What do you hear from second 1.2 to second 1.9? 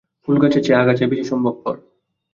সম্ভবপর।